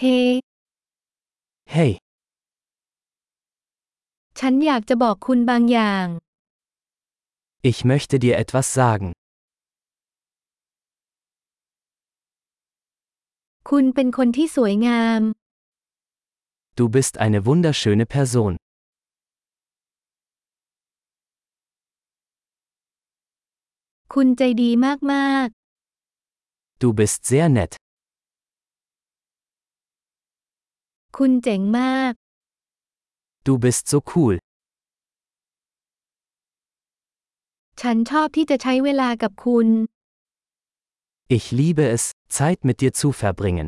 [0.00, 0.17] เฮ้
[1.75, 1.91] Hey,
[4.39, 6.05] ฉันอยากจะบอกคุณบางอย่าง
[7.71, 9.07] ich möchte dir etwas sagen.
[13.69, 15.21] คุณเป็นคนที่สวยงาม
[16.77, 18.51] Du bist eine wunderschöne Person.
[24.13, 24.69] คุณใจดี
[25.11, 25.47] มาก
[26.81, 27.73] Du bist sehr nett.
[31.25, 32.13] คุณเจ๋งมาก
[33.47, 34.35] Du bist so cool.
[37.81, 39.67] ฉันชอบที่จะใช้เวลากับคุณ
[41.37, 42.03] Ich liebe es,
[42.37, 43.67] Zeit mit dir zu verbringen.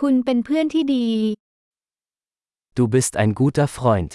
[0.00, 1.08] คุณเป็นเพื่อนที่ดี
[2.76, 4.10] Du bist ein guter Freund.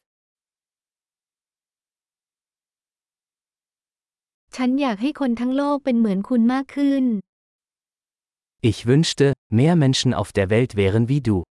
[4.55, 7.05] ฉันอยากให้คนทั้งโลกเป็นเหมือนคุณมากขึ้น
[8.61, 11.43] Ich wünschte, mehr Menschen auf der Welt wären wie du.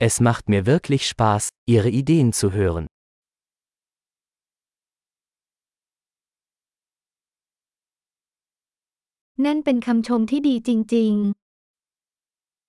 [0.00, 2.86] Es macht mir wirklich Spaß, Ihre Ideen zu hören.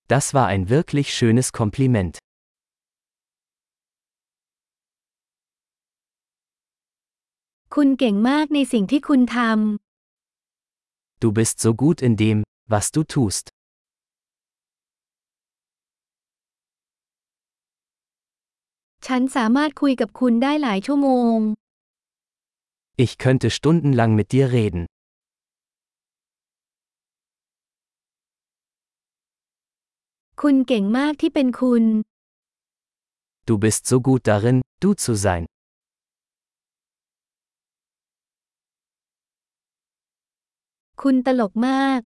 [0.08, 2.20] Das war ein wirklich schönes Kompliment.
[7.75, 9.37] คุณเก่งมากในสิ่งที่คุณท
[11.23, 12.39] Du bist so gut in dem,
[12.73, 13.47] was du tust.
[13.53, 13.59] ำ
[19.07, 21.39] ฉันสามารถคุยกับคุณได้หลายชั่วโมง
[23.05, 24.83] Ich könnte stundenlang mit dir reden.
[30.43, 31.85] คุณเก่งมากที่เป็นคุณ
[33.49, 35.45] Du bist so gut darin, du zu sein.
[41.03, 42.01] คุณตลกมาก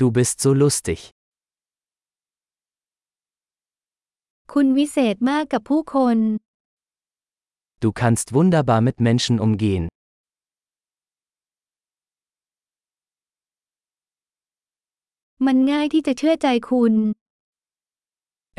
[0.00, 1.00] Du bist so lustig.
[4.52, 6.18] คุณวิเศษมากกับผู้คน
[7.82, 9.84] Du kannst wunderbar mit Menschen umgehen.
[15.46, 16.94] มันง่ายที่จะเชื่อใจคุณ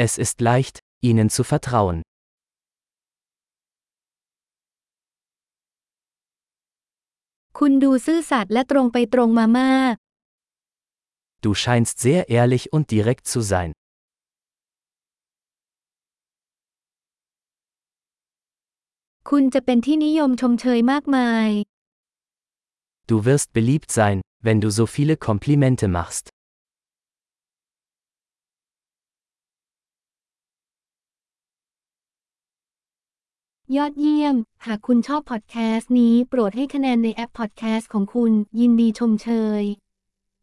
[0.05, 0.75] Es ist leicht,
[1.07, 1.97] ihnen zu vertrauen.
[7.59, 9.95] คุณดูซื่อสัตย์และตรงไปตรงมามาก
[11.43, 13.69] Du scheinst sehr ehrlich und direkt zu sein.
[19.29, 21.49] คุณจะเป็นที่นิยมชมเชยมากมาย
[23.09, 26.25] Du wirst beliebt sein, wenn du so viele Komplimente machst.
[33.76, 34.36] ยอดเยี่ยม
[34.66, 39.28] หากคุณชอบพอดแคสต์นี้โปรดให้คะแนนในแอปพอดแคสต์ของคุณ ยินดีชมเช
[39.60, 39.62] ย